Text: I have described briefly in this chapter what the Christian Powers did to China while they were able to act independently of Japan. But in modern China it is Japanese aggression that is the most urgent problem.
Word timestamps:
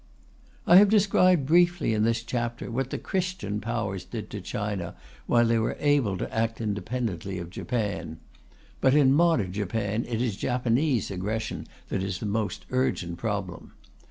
I 0.65 0.77
have 0.77 0.89
described 0.89 1.45
briefly 1.45 1.93
in 1.93 2.01
this 2.01 2.23
chapter 2.23 2.71
what 2.71 2.89
the 2.89 2.97
Christian 2.97 3.61
Powers 3.61 4.03
did 4.03 4.31
to 4.31 4.41
China 4.41 4.95
while 5.27 5.45
they 5.45 5.59
were 5.59 5.77
able 5.79 6.17
to 6.17 6.35
act 6.35 6.59
independently 6.59 7.37
of 7.37 7.51
Japan. 7.51 8.17
But 8.79 8.95
in 8.95 9.13
modern 9.13 9.53
China 9.53 10.03
it 10.07 10.19
is 10.19 10.37
Japanese 10.37 11.11
aggression 11.11 11.67
that 11.89 12.01
is 12.01 12.17
the 12.19 12.25
most 12.25 12.65
urgent 12.71 13.19
problem. 13.19 13.73